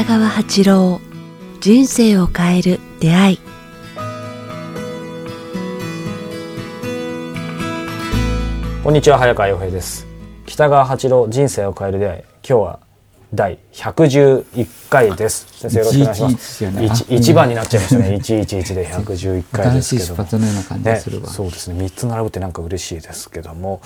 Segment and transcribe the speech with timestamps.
[0.00, 0.98] 北川八郎
[1.60, 3.38] 人生を変える出会い。
[8.82, 10.06] こんにちは早川洋平です。
[10.46, 12.22] 北川八郎人生を変える出会い。
[12.22, 12.80] 今日は
[13.34, 15.46] 第111回です。
[15.60, 16.64] 先生よろしくお願いします。
[16.64, 18.16] 111一一番になっちゃいましたね。
[18.16, 20.24] 111で111回で新しい出すけども。
[20.24, 21.84] 発のような感じがするわ、そうですね。
[21.84, 23.82] 3つ並ぶってなんか嬉しいですけども。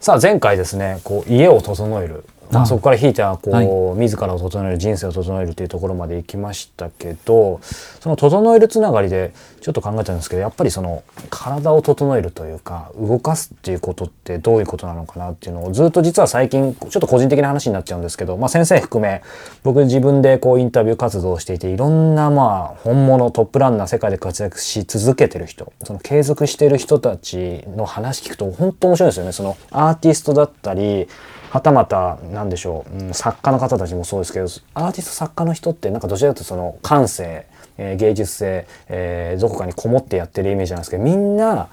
[0.00, 7.60] さあ前回ですねこう家を整える、まあ、あそこから引いてはこう、はい自らを整える人生を整えるというところまで行きましたけど
[8.00, 19.22] その整えるつながりでちょっと考えたんですけどやっぱりその体を整えるというか動かすっていうことってどういうことなのかなっていうのをずっと実は最近ちょっと個人的な話になっちゃうんですけど、まあ、先生含め
[19.62, 29.32] 僕自分でこうインタビュー活動をしていていろんなまあ本物トップランナー世界で活躍し続けてる人その継続している人たちの話聞くと本当面白いですよね。
[29.32, 31.08] そのアーティストだったり
[31.50, 37.46] はたまた何でしょう、うん作家の方たちもそうですけどアーティスト作家の人ってなんかどちらかというとその感性、
[37.78, 41.68] えー芸術性、えーどこかにこもってやってるイメージなんですけどみんな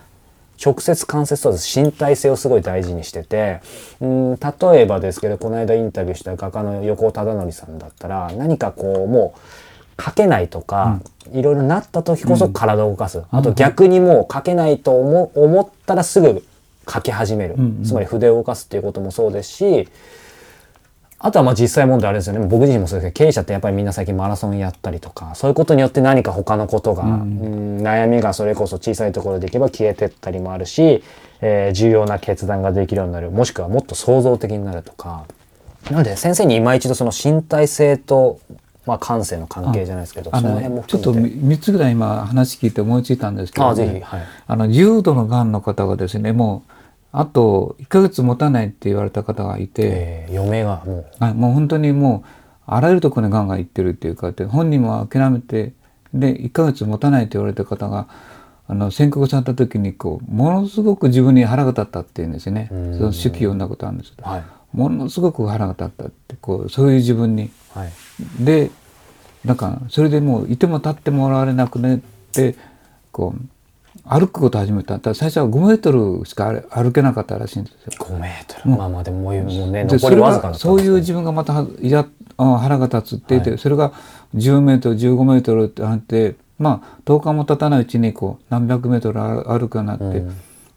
[0.63, 3.59] 直接間接問わず身体性をすごい大事にしてて
[3.99, 9.39] うん例えばですけどこの間インタビューした画家の横尾忠則さんだったら何かこうもう
[10.01, 10.99] 書けないとか、
[11.31, 16.45] いろいろなった時こそ体を動かす、あと逆にもう書けないと思思ったらすぐ
[16.89, 17.83] 書き始める、んうん。
[17.83, 19.87] つまり筆を動かすっていうこともそうですし
[21.17, 22.45] あとはまあ実際問題あれですよね。
[22.45, 31.03] 僕自身もそうですけど経営者ってやっぱりみんな最近マラソンやったりとかそういうことによって何か他のことが、うん悩みがそれこそ小さいところでいけば消えてったりもあるし、
[31.41, 33.31] えー重要な決断ができるようになる。
[33.31, 35.25] もしくはもっと創造的になるとか。
[35.89, 38.39] なので先生に今一度その身体性と、
[38.85, 44.21] まあ、感性の関係じゃないですけどあその辺ものちょっと含めて3つぐらい今話聞いて思いついたんですけど、あぜひはい。
[44.47, 46.71] あの重度のがんの方がですねもう
[47.17, 51.05] あと1ヶ月持たないって言われた方がいて、えー、余命がもう。
[51.19, 52.29] あもう本当にもう
[52.67, 55.71] あらゆるところにがんがいってるっていうかで本人も諦めて
[56.13, 58.09] で1ヶ月持たないって言われた方が
[58.67, 62.67] あの宣告された時にこうものすごく自分に腹が立ったっていうんですよね。
[62.69, 62.99] そん。
[62.99, 64.43] の手記読んだことあるんですけど、はい。
[64.73, 67.49] ものすごく腹が立ったってこうそういう自分に。
[67.73, 67.91] はい。
[68.43, 68.71] で
[69.45, 71.99] なんかそれでもういても立ってもらわれなくなっ
[72.33, 72.55] て
[73.13, 73.54] こう
[74.07, 74.99] 歩くことを始めた。
[75.15, 77.79] 最初は5メートルしか歩歩けなかったらしいんですよ。
[77.97, 82.05] 5メートル、まあまあでももうねで残りわずかだったんですそういう自分がまたはいや
[82.37, 83.59] あ腹が立つって言って、はい。
[83.59, 83.93] それが
[84.35, 90.23] 10メートル15メートルってなってまあ10日も経たないうちにこう何百メートル歩歩くようになって、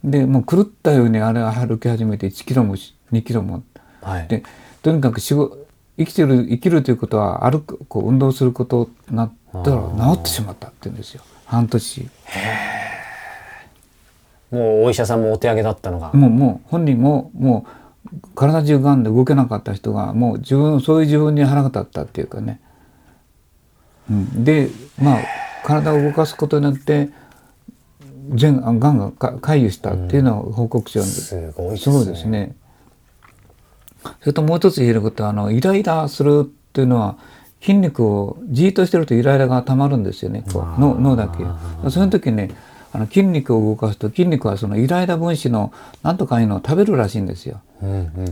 [0.04, 3.62] でもう狂ったようにあれ歩き始めて1キロも2キロも。
[4.00, 4.28] はい。
[4.28, 4.42] で
[4.82, 5.58] とにかく仕事
[5.98, 11.22] 生きてる生きるということは歩くこう運動することになったら治ってしまったって言うんですよ。
[11.44, 12.08] 半年
[14.50, 17.66] もうお医者さんもお手上げだったのが、もうもう本人もも
[18.12, 22.60] う体中がんで動けなかった人がもう自分そういう自分に腹が立ったっていうかね、
[24.10, 24.70] うん、で
[25.00, 25.22] まあ
[25.64, 27.10] 体を動かすことによって
[28.30, 31.94] 全がんがか回避したっていうのを報告書に、すごいですね。
[31.94, 32.56] そうですね。
[34.20, 37.16] それともう一つ言えることはあのイライラするっていうのは
[37.60, 40.44] 筋肉をじーっとしてるとイライラがたまるんですよね。
[40.52, 41.44] こう脳脳だけ。
[41.90, 42.50] その時ね
[42.92, 45.72] あの筋肉を動かすと筋肉はそのイライラ分子の
[46.02, 47.60] なんとかいうのを食べるらしいんですよ。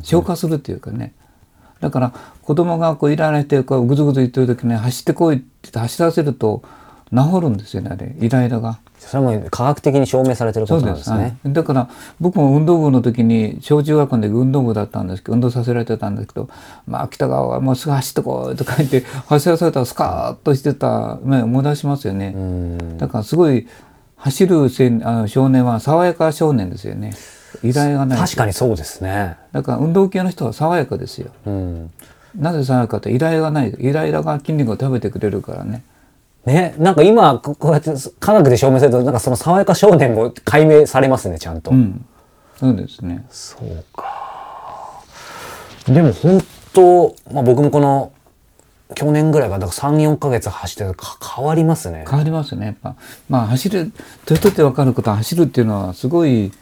[0.03, 1.13] 消化するっていうかね。
[1.81, 2.13] だから
[2.43, 6.63] 子供がこうイライラしてこうぐずぐず言ってる時に走ってこいって走らせると
[7.13, 8.81] 治るんですよねあれイライラが。
[8.99, 16.49] それも科学的に証明されてることなんですすねはいだから僕も運動部の時に小中学校で運動部だったんですけど運動させられてたんですけど
[16.89, 22.33] 「まあ北川はもうすぐ走ってこい」とか言って走らされたらスカーッとしてた、ね、思い出しますよね。
[22.35, 23.67] うんだからすごい
[24.17, 27.13] 走るせんあの少年は爽やか少年ですよね。
[27.63, 28.19] イライラがない。
[28.19, 31.31] 確かにそうですねだから運動系の人は爽やかですよ。
[31.47, 31.91] うん
[32.35, 33.75] なぜ爽やかってイライラがない。
[33.79, 35.85] イライラが筋肉を食べてくれるからね。
[36.45, 42.05] ねなんか今ここうやって科学で証明されるとなんかその爽やか少年も解明されますねちゃんと、うん。
[42.59, 43.25] そうですね。
[43.31, 45.03] そうか
[45.87, 46.43] でも本
[46.73, 48.13] 当、まあ、僕もこの
[48.95, 52.05] 去年ぐらいから34か月走ってるとか変わりますね。
[52.09, 52.95] 変わりますねやっぱ。
[53.29, 53.93] まあ走る
[54.27, 56.53] 年取って分かることは走るっていうのはすごい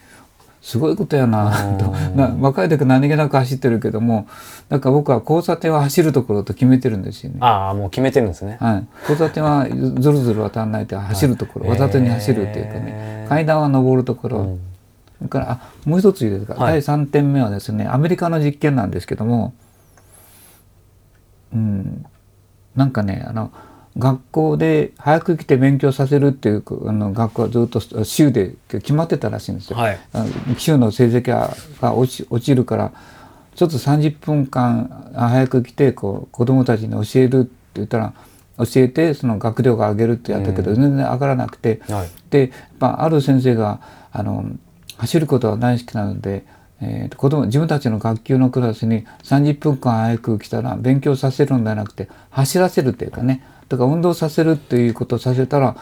[0.59, 1.85] すごいことやなと。
[2.15, 4.27] な若い時何気なく走ってるけども
[4.69, 7.37] だから僕は交差点は走るところと決めてるんですよね。
[7.41, 8.57] ああもう決めてるんですね。
[8.59, 13.29] はい、交差点はずるずる渡らないで走るところ、はいわざとに走るっていうかへねー。
[13.29, 14.59] 階段は登るところ、うん。
[15.19, 16.81] それからあもう一ついいですか、はい。
[16.81, 19.53] 第3点目はですねアメリカの実験なんですけども。
[21.53, 22.05] うん
[22.75, 23.51] なんかねあの
[23.97, 29.77] 学校で早く来て勉強させるっていうあの学校はずっと州で決まってたらしいんですよ。
[29.77, 29.99] はい。
[30.11, 32.91] あの成績がが落ち落ちるから
[33.55, 38.13] ちょっと30分間早く来てこう子どもたちに教える言ったら
[38.57, 42.09] 教えてその学力を上げるってやったけど、全然上がらなくて、はい。
[42.29, 42.49] でやっ
[42.79, 43.79] ぱある先生が
[44.11, 44.45] あの
[44.97, 46.45] 走ることが大好きなので、
[46.81, 53.43] えーと子供自分たちの学級のクラスに30分間早く来たら勉強させるんではなくて走らせるっていうかね。
[53.69, 55.75] だから運動させるっていうことをさせたら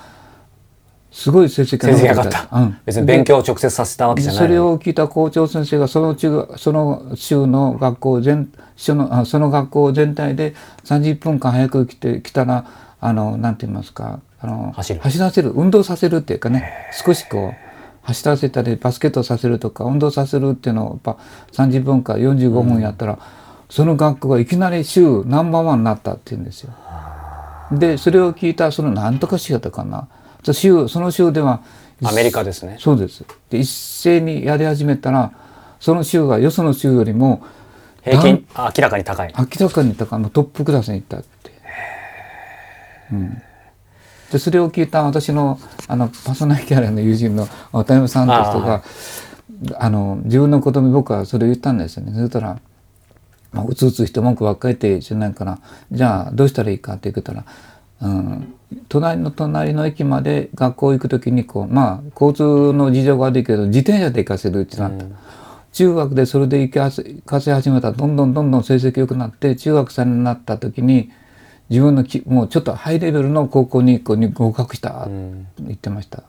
[1.12, 4.42] すごい成績がかった、うん、別に勉強を直接させたわけじゃない。
[4.42, 10.56] それを聞いた校長先生がその中その州の学校全そのあその学校全体で
[10.86, 12.66] 30分間早く来て来たら
[13.00, 15.02] あのなんて言いますかあの走る。
[15.20, 16.90] らせる運動させるっていうかね。
[16.92, 17.73] 少しこう
[18.04, 21.18] 走らせたりバスケットさせるとか運動させるっていうのをやっぱ
[21.54, 23.18] 30分間45分やったら、
[23.70, 26.74] その学校がいきなり州ナンバーワンになったって言うんですよ。
[27.72, 30.08] でそれを聞いたその何とか州だったかな。
[30.52, 31.62] 州その州では
[32.04, 32.78] アメリカですね。
[32.80, 33.24] そうです。
[33.50, 35.32] で一斉にやり始めたら
[35.80, 37.44] その州がよその州よりも
[38.04, 39.34] 平均明らかに高い。
[39.38, 41.52] 明らかに高いのトップクラスに行ったって、
[43.14, 43.42] うん、
[44.34, 48.84] でそれを聞いた私のあのパーソナリティアラの友人の渡辺さんという人が
[49.78, 52.14] あの自分の子供に僕はそれを言ったんですよね。
[52.14, 52.60] そしたら
[53.52, 55.60] まあ、うつうつして文句ばっかり言ってしないから
[55.92, 57.46] じゃあどうしたらいいかって言ったら、
[58.02, 58.56] うん、
[58.90, 65.06] 隣の隣の駅まで学校行く時にこうまあ交通の事情が悪いけど自転車で行かせるってなった、
[65.72, 67.92] 中学でそれで行かせ行かせ始めた。
[67.92, 71.12] らどんどんどんどん成績良くなって中学生になった時に
[71.70, 75.10] 自分のきもうちょっとハイレベルの高校にこうに合格したって
[75.60, 76.24] 言ってました。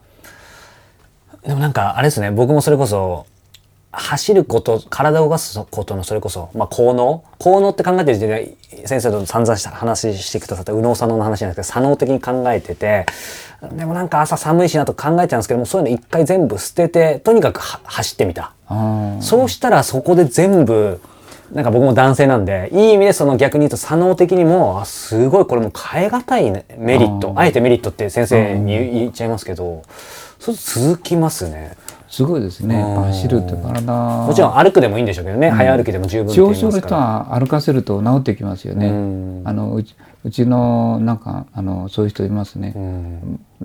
[1.47, 2.31] でもなんかあれですね。
[2.31, 3.27] 僕もそれこそ
[3.97, 7.23] 走ること体を動かすことのそれこそ、まあ、効能？
[7.39, 13.07] 効能って考えてる時点で先生と散々した話してくださった右脳左脳の話なんですけど左脳的に考えてて
[13.73, 18.53] でもなんか朝寒いしなと考えちゃうんですけどもそういうの一回全部捨ててとにかく走ってみた。
[19.21, 21.01] そうしたらそこで全部
[21.55, 29.85] なんか僕も男性なんでいい意味でその逆に言うと左脳的にもすごいこれも変え難いメリットあえてメリットって先生に言っちゃいますけど
[30.41, 31.77] そう続きますね。
[32.09, 32.81] すごいですね。
[32.81, 33.93] 走るって体。
[33.93, 36.73] もちろん歩くでもいいんでしょうけどね、うん、早歩きでも十分って言いますから。
[36.73, 38.89] の人は歩かせると治ってきますよね。
[39.45, 42.75] あのうちうちのなんかあのそういう人いますね。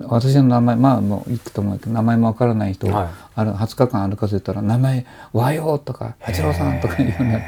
[0.07, 7.45] 私の名前まあもういくと思うけど名前もわからない人、はい、ある20日間歩かせたら名前和洋とか八郎さんとか言うようになって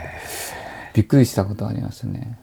[0.94, 2.38] びっくりしたことありますね。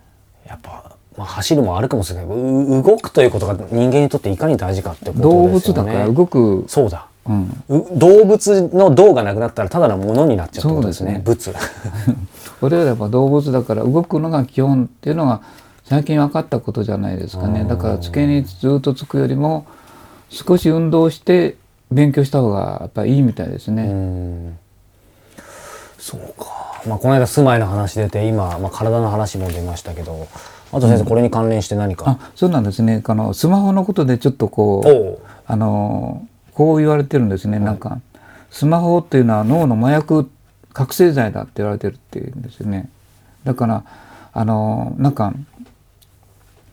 [0.47, 5.43] やっぱまあ、走るも歩くもするけど動くということが人間にとっていかに大事かってことですよね。
[5.43, 6.65] 動物だから動く。
[6.69, 7.09] そうだ。
[7.27, 11.21] うん、動物の動がなくなったらただのものになっちゃうことですね。
[11.25, 11.53] 物
[12.63, 15.43] 俺ら やっぱ動物だから動くのが基本っていうのが
[15.85, 17.65] 最近分かったことじゃないですかね。
[17.69, 19.67] だから机にずっとつくよりも
[20.31, 21.57] 少し運動して
[21.91, 24.57] 勉強した方がやっぱいいみたいですね。
[25.99, 26.47] そうか、
[26.87, 30.29] まあ、この間住まいの話出て今、まあ、体の話も出ましたけど
[30.71, 32.19] あと先生、これに関連して何か？
[32.21, 33.03] あそうなんですね。
[33.07, 38.01] あのスマホのことでちょっとこうあのこう言われてるんですね、はい、なんか
[38.51, 40.31] スマホっていうのは脳の麻薬
[40.73, 42.91] 覚醒剤だって言われてるっていうんですよね。
[43.45, 43.85] だから
[44.33, 45.33] あのなんか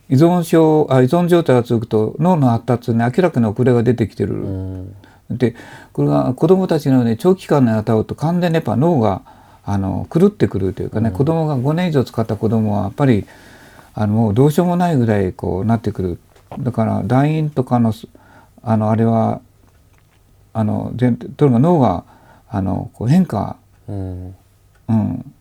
[0.10, 4.44] 依存症あ依存状態が続くと脳の発達に明らかに遅れが出てきてる、
[5.30, 5.56] で
[5.94, 9.22] これが子どもたちのように長期間に与うと完全にやっぱ脳が
[9.66, 13.26] あの狂ってくるというかね、うん、子供が5年以上使った子供はやっぱり
[13.94, 16.20] あのもうどうしようもないぐらいこうなってくる。
[16.60, 17.94] だから団員とかの
[18.62, 19.42] あのあれは
[20.54, 22.04] あのとにかく脳が
[22.50, 23.58] あのこう変化、
[23.88, 24.36] うん。
[24.88, 25.34] うん、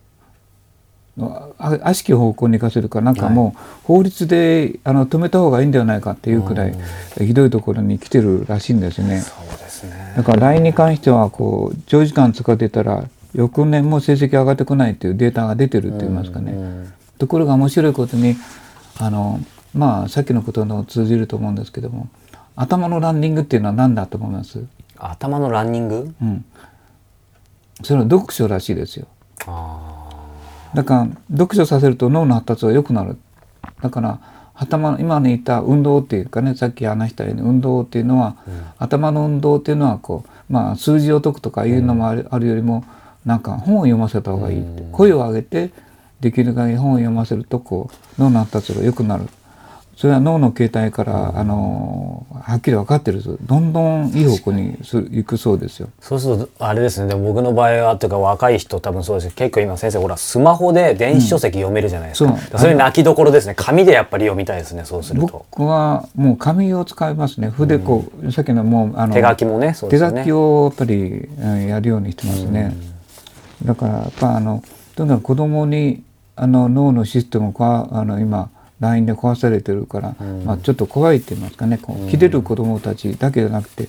[1.57, 6.75] 悪しき方向に行かせるかなんかもう法律であの止めた方がいいんではないかっていうくらい
[7.19, 9.21] ひどいところに来てるらしいんですね。
[9.21, 10.13] そうですね。
[10.17, 16.53] だから LINE に関してはこう長時間使ってたら翌年も成績上がってこないっていうデータが出てるって言いますかね。
[17.17, 18.35] ところが面白いことに
[18.97, 19.39] あの
[19.73, 22.09] まあさっきのことの通じると思うんですけども
[22.55, 24.63] 頭のランニングっていうのは何だと思います？
[24.97, 26.45] 頭のランニング、うん、
[27.83, 29.07] それは読書らしいですよ。
[30.73, 33.17] だから読書させると脳の発達が良くなる。
[33.81, 34.19] だから
[34.53, 42.85] 頭今に言った運動っていうかねさっき話したように運動っていうのは、うん、頭の運動っていうのはこうまあ数字を解くとかいうのもあるうん、あるよりも
[43.25, 45.71] なんか本を読ませた方がいいって、うん、声を上げて
[46.19, 49.25] できる限り本を読ませるとこう脳の発達が良くなる。
[49.95, 55.87] それは脳の形態から、あのはっきり分かってるどんどんいい方向に行くそうですよ。
[56.01, 57.07] そうするとあれですね。
[57.07, 63.53] でも僕の場合はというか若い人多分そうです結構今先生ほらスマホで電子書籍読めるじゃないですか、うん、そそれ泣きどころですね。
[63.55, 64.83] 紙でやっぱり読みたいですね。
[64.83, 65.45] そうすると。
[65.49, 67.47] 僕はもう紙を使いますね。
[67.47, 72.75] 筆こう、うん、さっきのもうあの手書きもね、ね、手書きをやっぱり、うん、やるようにしてますね、
[73.63, 74.63] だからやっぱあの
[74.95, 76.03] とにかく子供に
[76.35, 81.77] あの脳のシステムがあの今ラインで壊されてるから、まあ、ちょっと怖いって言いますかね。
[81.77, 83.87] こう切れる子どもたちだけじゃなくて、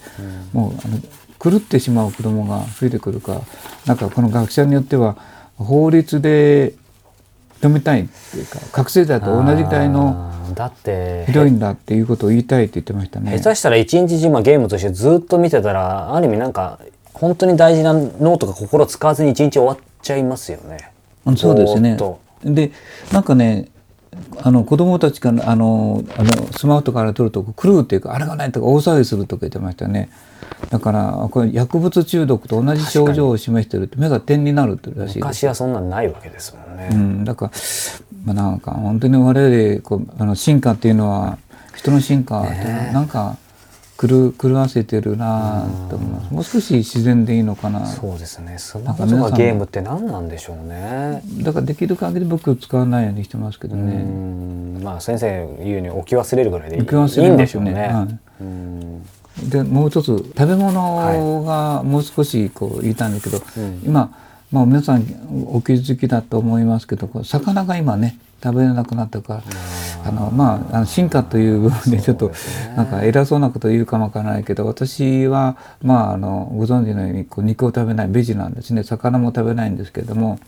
[0.52, 1.00] もうあの
[1.42, 3.40] 狂ってしまう子どもが増えてくるから
[3.86, 5.16] なんかこの学者によっては
[5.56, 6.74] 法律で
[7.60, 13.36] 止めたいっていうか覚醒剤と同じぐらいのだってひどいんだっていうことを言いたいって言ってましたね。
[13.38, 16.78] 下手したら一日中まあゲームとしてずっと見てたらある意味なんか
[17.18, 20.90] 本当に大事な脳とか心を使わずに一日終わっちゃいますよね。
[21.24, 21.96] うんそうですね。
[22.44, 22.70] で
[23.12, 23.68] なんかね
[24.42, 30.10] あの子供たちからあのあのスマートから撮ると狂うっていうかあれがないとか大騒ぎするとか言ってましたね
[30.70, 36.88] だからこれ薬物中毒と同じ症状を示してるって目が点になるってらしい昔はそんなんないわけですもんね。
[36.92, 37.52] うん、だから、
[38.24, 41.38] まあ、なんか本当に我々こうあの進化っていうのは
[41.74, 42.42] 人の進化
[42.92, 43.36] なんか
[43.98, 46.34] 狂狂わせてるなと思います。
[46.34, 47.86] もう少し自然でいいのかな。
[47.86, 48.58] そうですね。
[48.58, 51.22] スマホとかゲームって何なんでしょうね。
[51.42, 54.02] だからできる限り僕使わないようにしてますけどうね。
[54.02, 54.82] ん。
[54.82, 56.82] まあ先生言うに置き忘れるぐらいでいい。
[56.82, 57.72] 置き忘いいんでしょうね。
[57.72, 58.42] はい。
[58.42, 59.02] うん。
[59.48, 63.82] でもう一つ食べ物がもう少しこう言いたいんだけど、うん。
[63.84, 64.10] 今、
[64.52, 65.04] まあ、皆さん
[65.52, 69.42] お気づきだと思いますけど魚が今ね食べれなくなったから
[70.04, 72.30] あの、まあ、あの進化という部分でちょっと
[72.76, 78.84] なんか偉そうなこと言うかもわからないけど私は、まあ、あのご存知のようにこう肉を食べないベジなんですね。
[78.84, 80.38] 魚も食べないんですけれども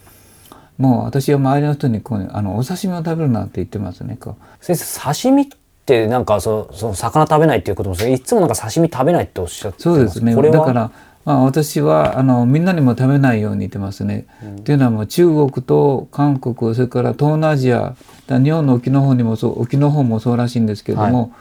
[0.77, 4.17] もう私は周りの人にこうあのお刺身を食べるなって言ってますね
[4.61, 5.47] 先生刺身っ
[5.85, 10.37] てなんかそその魚食べないっていうこともいつもなんか刺身食べないっておっしゃってそうですね。
[10.37, 10.59] これは？
[10.59, 10.93] だから、
[11.29, 14.27] まあ、私はあのみんなにも食べないように言ってますね。
[14.61, 21.35] っていうのはもう中国と韓国それから東南アジアだ日本の沖の方にもそう沖の方もそうらしいんですけれども、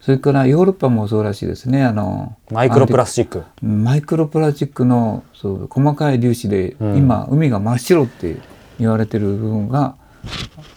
[0.00, 1.82] それからヨーロッパもそうらしいですね。
[1.82, 3.42] あのマイクロプラスチック。
[3.60, 8.36] マイクロプラスチックのそう細かい粒子で、うん今海が真っ白って
[8.78, 9.96] 言われてる部分が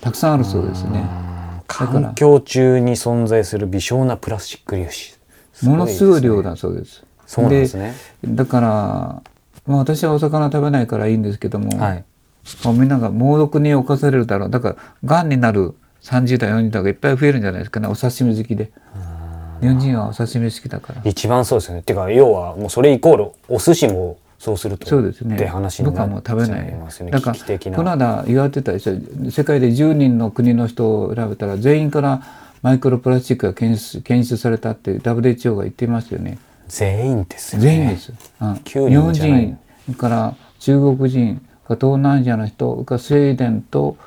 [0.02, 1.08] たくさんあるそうですね。
[1.68, 5.16] 環境中に存在する微小なプラスチック粒子。
[5.62, 6.50] ものすごい量だ。
[6.50, 7.06] だそうです。
[7.26, 7.94] そうですね。
[8.26, 8.68] だから、
[9.68, 12.04] まあ、私はお魚食べないからいいんですけども、はい。
[12.64, 18.72] もうみんなが猛毒に侵されるだろうだからがんになる30代40代がいっぱい増えるんじゃないですかねお刺身好きで
[19.62, 21.82] 日本人はお刺身好きだから一番そうですよね。
[21.82, 27.12] てか要はもうそれイコールお寿司もそうするとそうですねって話にないいますよね。
[27.12, 27.38] だから。
[27.38, 28.94] この間言われてたでしょ
[29.32, 32.22] 世界で10人の国の人を調べたら全員から
[32.62, 37.68] マイクロプラスチックが検出検出されたって WHO が言っていますよね全員ですよね。
[37.68, 38.54] 全員です、うん。
[38.54, 39.58] 9日本人じゃない。
[39.88, 43.98] 人から中国人東南アジアの人がスウェーデンと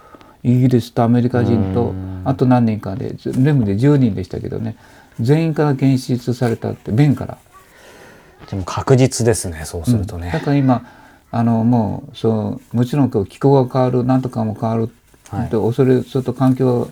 [0.43, 1.93] イギリスとアメリカ人と
[2.25, 4.77] あと何人かで全部で10人でしたけどね。
[5.21, 7.39] 全員から検出されたって便から、
[8.49, 9.63] でも確実ですね。
[9.65, 10.41] そうするとだね。
[10.41, 10.87] から今
[11.31, 14.91] あのもうそうもちろん気候が変わるなんとかも変わる
[15.31, 15.49] はい。
[15.49, 16.89] と恐れちょっと環境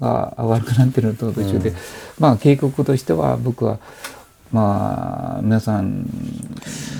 [0.00, 1.72] が悪くなってるのと一緒で、
[2.18, 3.78] まあ警告としては僕は
[4.52, 6.06] まあ皆さん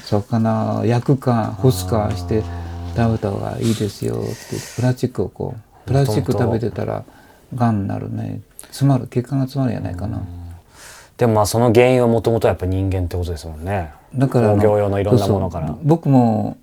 [0.05, 2.43] 魚焼くか干すかして
[2.97, 7.05] 食べた方がいいですよってプラスチックをこうプラスチック食べてたら
[7.55, 10.23] がんになるね詰まる血管が詰まるんじゃないかな。
[11.17, 13.93] でもまあその原因はもともとやっぱ人間ってことですもんね。
[14.15, 16.57] だからあ工業用のいろんなものから僕も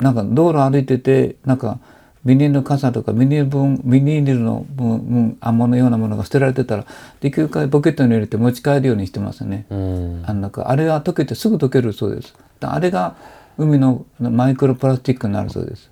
[0.00, 1.78] なんか道路歩いててなんか
[2.26, 6.84] ビニールの傘とかビニール分ビニールの分分甘のようなものが捨てられてたら
[7.20, 9.64] できるだけポケットに入れて持ち帰るようにしてますね。
[9.70, 10.24] うん。
[10.26, 12.34] あのなんかあれは溶けてすぐ溶けるそうです。
[12.58, 13.14] だあれが
[13.56, 15.88] 海のマイクロプラスチックになるそうです。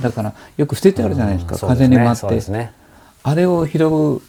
[0.00, 2.72] だからよく捨ててあるじゃないですか、風に舞ってそうですね。
[3.22, 4.22] あれを拾う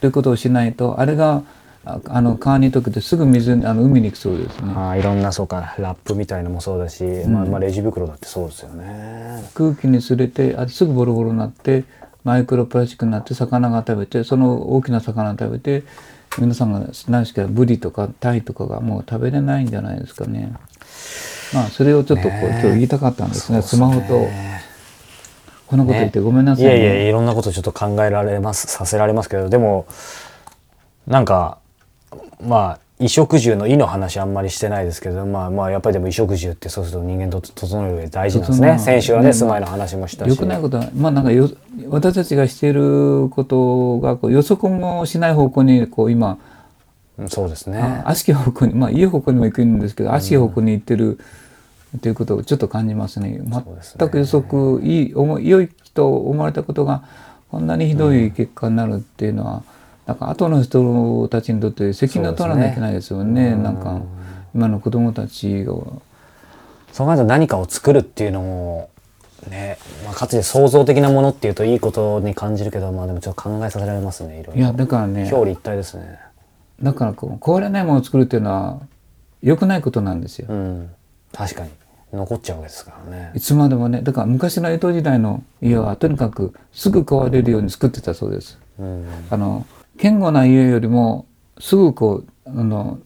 [0.00, 1.42] ということをしないとあれが
[1.84, 4.72] ああの川に溶けてすぐ水にあの海に行くそうですね。
[4.76, 9.48] ああいろんなそうかラップみたいのもそうだし、まあまあレジ袋だってそうですよね。
[9.54, 11.84] 空気にすれてあれすぐボロボロになって
[12.22, 15.84] マイクロプラスチックになって魚が食べてその大きな魚を食べて
[16.38, 20.52] 皆さんが何しかブリとかタイとかがもう食べれないんじゃないですかね。
[21.54, 24.28] まあそれをちょっとこう、今日言いたかったんですねスマホと
[25.66, 29.86] こんなこと言ってごめんなさい、いやいやいろんなことちょっと考えられますさせられますけどでも
[31.06, 31.59] なんか
[32.46, 38.78] まあ衣食住の「衣」の話あんまりしてないですけどまあまあやっぱりでも衣食住ってそうすると人間と整える上で大事なんですね。
[38.78, 40.28] 先週はねね住まいの話もしたし。
[40.28, 41.48] よくないことはまあなんかよ
[41.88, 46.38] 私たちがしていることがこう予測もしない方向にこう今
[47.18, 47.78] うんそうですね。
[47.78, 51.18] あ悪しき方向にまあいい方向にも行くんですけど悪しき方向に行ってる
[52.00, 53.40] ということをちょっと感じますね。
[53.98, 57.02] 全く予測いい思い良いと思われたことが
[57.50, 59.62] こんなにひどい結果になるっていうのは、
[60.10, 63.54] なんか後の人たちにとって責任を取らなきゃいけないですよね。
[63.54, 64.00] なんか
[64.52, 65.72] 今の子供たちが
[66.92, 68.90] そう考えると何かを作るっていうのも
[69.48, 74.62] ねまあ、かつて創造的なものっていうといいことに感じるけどまあでもちょっと考えさせられますねいろいろ。
[74.62, 76.18] いやだからね表裏一体ですね。
[76.82, 78.80] だからこう壊れないものを作るっていうのは
[79.42, 80.46] 良くないことなんですよ。
[80.50, 80.90] うん。
[81.32, 81.70] 確かに。
[82.12, 83.30] 残っちゃうわけですからね。
[83.34, 88.58] いつまでもねだから昔の江戸時代の家はとにかくすぐ壊れるように作ってたそうです。
[88.78, 89.06] うん。
[89.30, 89.64] あの
[90.00, 91.26] 堅固な家よりも
[91.58, 92.98] すぐこうあの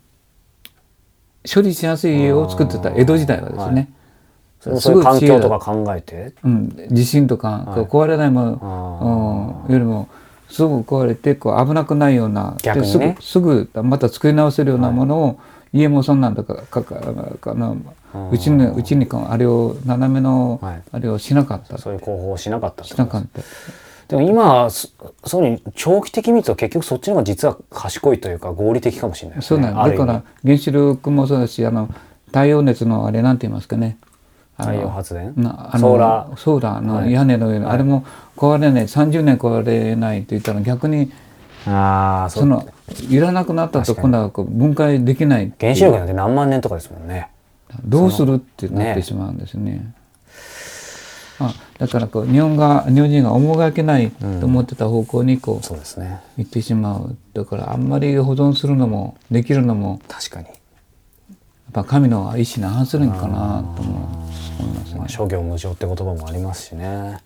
[1.52, 3.92] 処理しやすい家を作ってた江戸時代はですね。
[4.60, 6.32] それもそういう環境とか考えて？
[6.42, 7.84] うん、地震とか、はい。
[7.84, 10.08] 壊れないもの、うん、よりも
[10.48, 12.74] すぐ壊れてこう危なくないようなね。
[12.74, 15.40] ですぐすぐまた作り直せるようなものを、
[15.74, 16.94] 家もそんなんだからかか
[17.40, 17.76] かの
[18.32, 20.82] うちにうちにあれを斜めの、はい。
[20.92, 23.42] あれをしなかったそういう広報をしなかったしなかった
[24.08, 24.88] でも今そ
[25.24, 29.62] そういう長期的に見ると結局そっちの方が実は賢いというか合理的かもしれないですね。
[29.62, 31.88] そうなんだから原子力もそうだしあの
[32.26, 33.96] 太陽熱のあれなんて言いますかね。
[34.58, 35.32] 太陽発電？
[35.36, 36.36] なあのソーラー。
[36.36, 37.12] ソーラーのはい。
[37.12, 37.74] 屋根の上の、はい。
[37.74, 38.04] あれも
[38.36, 41.12] 壊れない30年壊れないって言ったら逆に
[41.66, 42.68] ああその
[43.08, 47.30] いらなくなったと今度は分解できない原子力なんて何万年とかですもんね
[47.84, 49.32] どうするってなってしまう。
[49.32, 49.94] んですね。
[51.38, 56.20] あだからこう日本が日本人が思いがけないと思ってた方向にこうそうですね。
[56.36, 57.16] 行ってしまう。
[57.32, 60.56] だからあんまり保存するのもできるのも確かに、やっ
[61.72, 64.28] ぱ神の意志に反するんかなとも
[64.60, 64.98] 思いますね。
[64.98, 65.08] まあ、。
[65.08, 67.18] 諸行無常って言葉もありますしね。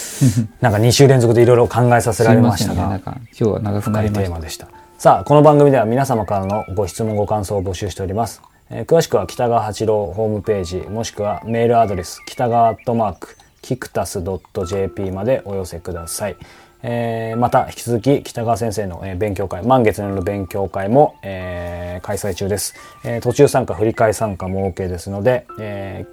[0.60, 2.84] なんか2週連続でいろいろ考えさせられましたが。
[2.84, 2.88] ね。
[2.90, 4.20] なんか今日は長くな深いりました。
[4.22, 4.68] テーマでした。
[5.00, 14.22] さあこの番組では皆様からのご質問ご感想を募集しております、えー詳しくは北川八郎ホームページもしくはメールアドレス北川アットマークキクタス
[14.66, 16.36] .jp までお寄せください、
[16.82, 22.74] えーまた引き続き北川先生の、え勉強会満月の勉強会も、えー開催中です、
[23.04, 26.06] えー途中参加振り替え参加も OK ですので、え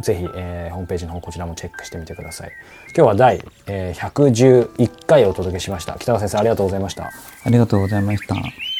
[0.00, 2.50] ーぜひ、えーホームページの方こちらもチェックしてみてください。
[2.96, 5.94] 今日は第、えー111回お届けしました。
[5.98, 7.04] 北川先生ありがとうございました。
[7.44, 8.73] ありがとうございました。